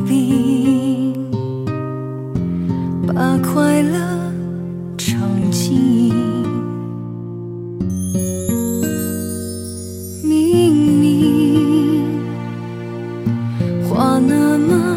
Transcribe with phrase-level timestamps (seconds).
[0.00, 1.12] 痛并
[3.06, 4.32] 把快乐
[4.96, 6.12] 尝尽，
[10.22, 12.04] 明明
[13.88, 14.96] 话那么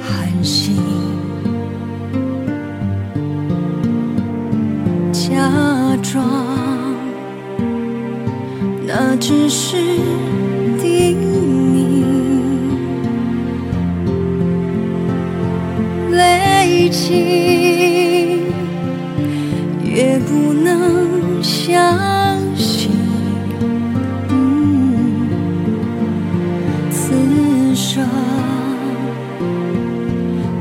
[0.00, 0.76] 寒心，
[5.12, 5.30] 假
[6.02, 6.24] 装
[8.86, 9.76] 那只是
[10.80, 11.29] 叮
[16.90, 18.42] 累积，
[19.84, 21.96] 越不能相
[22.56, 22.90] 信。
[24.28, 25.28] 嗯，
[26.90, 27.14] 此
[27.76, 28.04] 生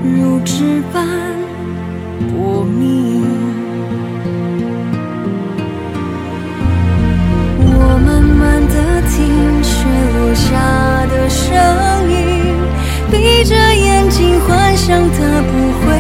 [0.04, 1.04] 如纸般
[2.32, 3.26] 薄命。
[7.58, 7.68] 我
[8.06, 8.76] 慢慢的
[9.10, 9.18] 听
[9.64, 9.74] 雪
[10.14, 10.48] 落下
[11.08, 11.48] 的声
[12.08, 12.56] 音，
[13.10, 15.99] 闭着眼睛幻想它不会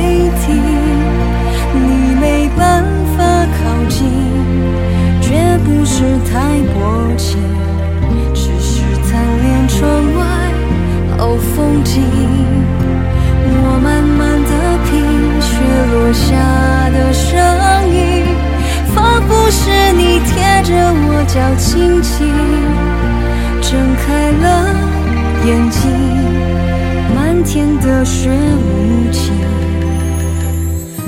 [6.32, 6.78] 太薄
[7.18, 7.40] 情，
[8.36, 9.80] 只是贪恋窗
[10.16, 10.20] 外
[11.18, 12.04] 好风景。
[13.52, 14.52] 我慢慢的
[14.86, 14.92] 品
[15.42, 15.50] 雪
[15.92, 16.28] 落下
[16.92, 17.26] 的声
[17.92, 17.98] 音，
[18.94, 20.70] 仿佛是你贴着
[21.08, 22.28] 我脚轻轻
[23.60, 24.46] 睁开了
[25.48, 25.82] 眼睛。
[27.16, 29.34] 漫天的雪无情，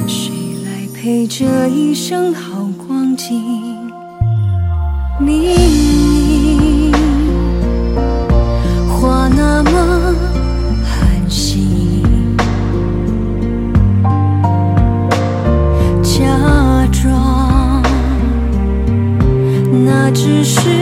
[0.08, 0.32] 谁
[0.66, 3.71] 来陪这一生好光景？
[5.24, 5.56] 明
[6.92, 6.92] 明
[8.90, 10.16] 话那么
[10.84, 12.04] 寒心，
[16.02, 16.20] 假
[16.92, 17.82] 装
[19.86, 20.81] 那只是。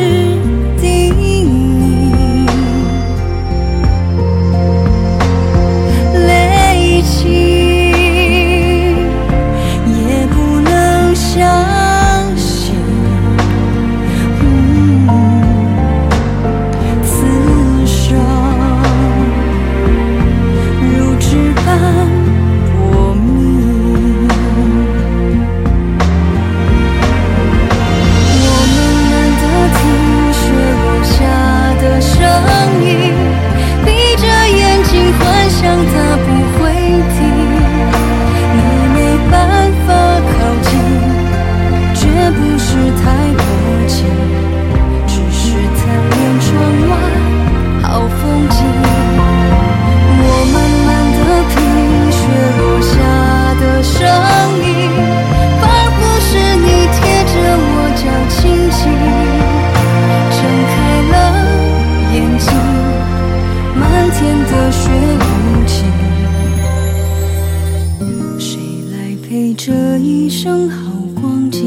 [69.55, 71.61] 这一生好光景，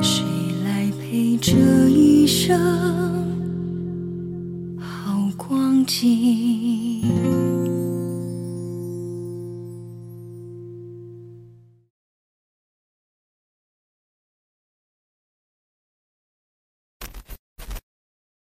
[0.00, 0.22] 谁
[0.64, 1.52] 来陪这
[1.88, 2.56] 一生
[4.78, 7.45] 好光景？